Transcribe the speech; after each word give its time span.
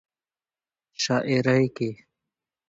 شاعرۍ 1.01 1.65
کې 1.75 1.89